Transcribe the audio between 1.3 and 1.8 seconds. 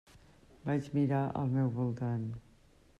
al meu